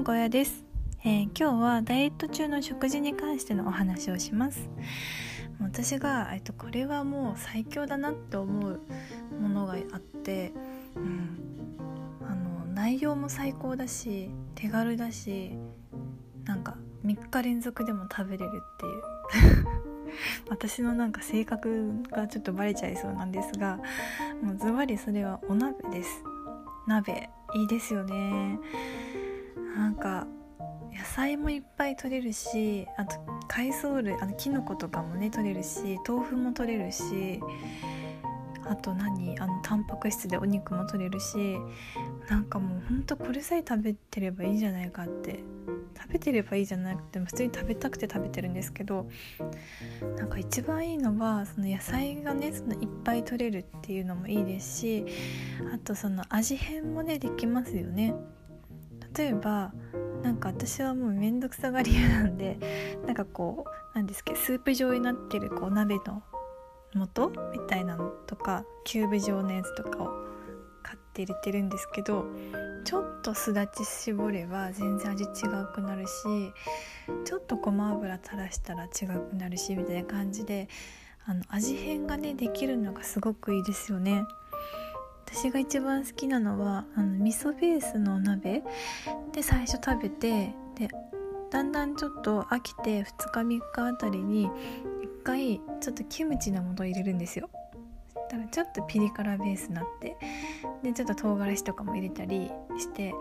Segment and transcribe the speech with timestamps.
[0.00, 0.64] もゴヤです、
[1.04, 4.70] えー、今日はダイエット中の食事に関してのお話をします。
[5.60, 8.80] 私が、えっと、これはもう最強だなって思う
[9.38, 10.54] ものがあって、
[10.96, 11.38] うん、
[12.26, 15.50] あの内容も最高だし手軽だし
[16.44, 18.88] なんか3日連続でも食べれるってい
[19.60, 19.66] う。
[20.48, 23.78] 私のなんか性格がちょっとバレちゃいそうなんですが
[24.42, 26.24] もうズバリそれはお鍋です。
[26.86, 28.58] 鍋いいですよね。
[29.76, 30.26] なんか
[30.92, 33.16] 野菜もいっぱい取れるしあと
[33.48, 37.40] 海藻類あのキノコとかもね取れるし豆腐も取れるし
[38.66, 41.56] あと何あのタンパク質でお肉も取れるし
[42.28, 45.42] なんかもうほんとこれさえ食べてればいいじゃないかって
[45.96, 49.08] 食べてればいいじゃなくても普通に食べたくて食べてるんですけど
[50.16, 55.06] なんか一番いいのはその野菜がねそのいっぱい取れるっていうのもいいですし
[55.74, 58.14] あとその味変もねできますよね。
[59.16, 59.72] 例えば
[60.22, 62.58] なんか私はもう面倒くさがり屋なんで
[63.06, 66.22] なんかこうなんですけどスープ状になってるこう鍋の
[67.14, 70.30] 素みたいなのとかキューブ状のやつとかを
[70.82, 72.26] 買って入れてるんですけど
[72.84, 75.26] ちょっとすだち絞れば全然味違
[75.74, 76.12] くなるし
[77.24, 80.68] ちょっとごま油垂らしたら違くなるしみたいな感じで
[81.26, 84.24] あの味変がねできるのがすごくいいですよね。
[85.32, 88.62] 私が一番好きなのはあの味噌ベースの鍋。
[89.32, 90.88] で最初食べてで
[91.50, 97.48] だんだんちょっと飽きて2日3日あたりに1回ちょっとキムチの素を入れるんですよ。
[98.30, 100.16] だからちょっとピリ辛ベースになって
[100.82, 103.12] でちょっと唐辛子とかも入れたりして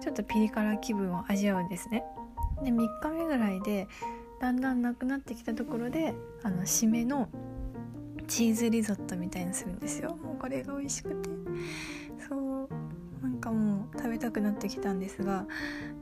[0.00, 2.04] ちょっとピリ辛気分を味わうんですね。
[2.62, 3.88] で3日目ぐらいで
[4.40, 7.28] だんだんなくなってきたところであの締めの
[8.26, 11.28] チーズリゾットみたいにするんですよもうこれが美味しくて
[12.28, 12.68] そう
[13.22, 15.46] なんかもう食べたくなってきたんですが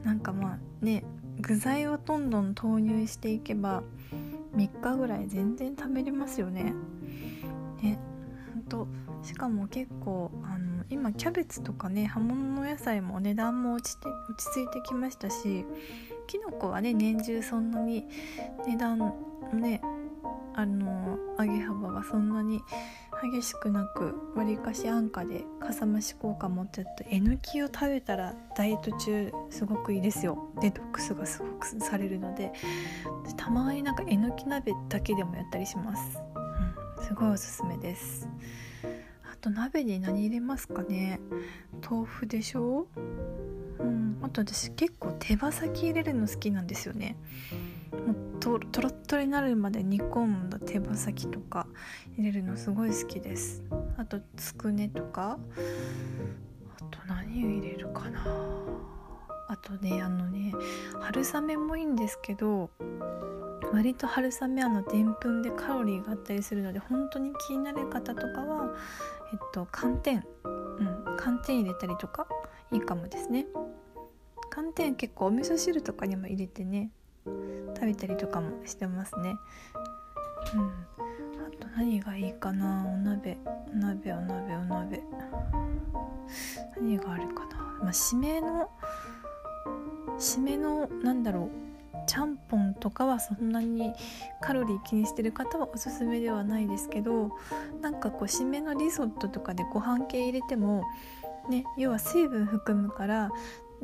[0.04, 1.04] なんかまあね
[1.40, 3.82] 具材をどんどん投入していけば
[4.56, 6.74] 3日ぐらい全然食べれますよね。
[7.82, 7.98] ね
[8.54, 8.88] ほんと
[9.22, 15.64] しかも結構あの今キャベツとかね葉物の野菜も値段も落ちて落ち着いてきましたし
[16.26, 18.06] きのこはね年中そんなに
[18.66, 19.12] 値段
[19.52, 19.80] ね
[20.56, 22.60] あの上げ幅がそんなに
[23.32, 30.52] 激しくなくわりかし安価でかさ増し効果持ってるとえのきを食べたらダイエット中すごくいいですよ。
[30.60, 32.52] デトックスがすごくされるので
[33.36, 36.18] たまになんかえのき鍋だけでもやったりします、
[36.98, 38.28] うん、すごいおすすめです。
[39.30, 41.20] あと鍋に何入れますかね。
[41.88, 42.86] 豆腐でしょ？
[43.78, 47.16] うんあと私結構手羽先入れるの好きなんですよね。
[48.44, 51.66] ととろっとろになるまで煮込んだ手羽先とか
[52.18, 53.62] 入れるのすごい好きです。
[53.96, 55.38] あとつくねとか。
[56.78, 58.22] あと何を入れるかな。
[59.48, 60.52] あとねあのね
[61.00, 62.68] 春雨もいいんですけど
[63.72, 68.74] 割と春雨あのでんぷんでカロリーがあったりするので本当に気になる方とかは
[69.32, 70.22] えっと寒天。
[70.44, 72.26] うん寒天入れたりとか
[72.70, 73.46] いいかもですね。
[74.50, 76.90] 寒天結構お味噌汁とかにも入れてね。
[77.74, 79.36] 食べたりとかもしてますね。
[80.54, 80.66] うん。
[80.66, 82.86] あと何がいいかな。
[82.86, 83.38] お鍋。
[83.72, 85.02] お鍋お鍋お鍋。
[86.76, 87.56] 何があるかな。
[87.82, 88.70] まあ締めの
[90.18, 91.64] 締めのなんだろう。
[92.06, 93.92] ちゃんぽんとかはそんなに
[94.40, 97.30] カロリー気にしてる方はおすすめではないですけど
[97.80, 100.84] なんかこう締めのリゾットとかでご飯系入れても
[101.48, 103.30] ね要は水分含むから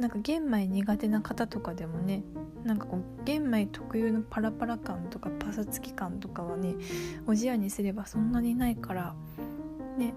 [0.00, 2.22] なんか玄米苦手な方とかでもね
[2.64, 6.74] なんかこう玄米特有のパラパラ感とかパサつき感とかはね
[7.26, 9.14] おじやにすればそんなにないから
[9.98, 10.14] ね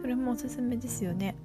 [0.00, 1.36] それもおすすめですよね。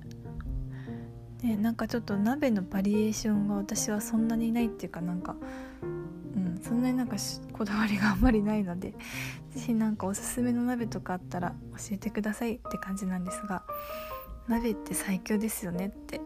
[1.43, 5.35] ねなんかちょっと鍋のバリエーションが私はそんなにないっていうかなんか
[5.83, 7.15] うんそんなになんか
[7.53, 8.95] こだわりがあんまりないので
[9.51, 13.61] 是非なんかおすすめの鍋とかあったら教えてくださいって感じなんですが
[14.47, 16.21] 鍋って最強ですよねって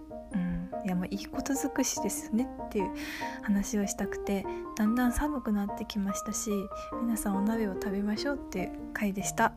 [0.86, 2.92] いやもういいこと尽くしですねっていう
[3.44, 4.46] 話をしたくて
[4.78, 6.52] だんだん寒くなってきましたし
[7.02, 9.54] 皆さんお鍋を食べましょうっていう回でした。